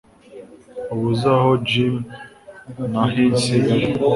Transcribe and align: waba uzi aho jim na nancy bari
waba 0.87 1.01
uzi 1.11 1.27
aho 1.37 1.51
jim 1.67 1.95
na 2.91 3.01
nancy 3.15 3.51
bari 3.65 3.87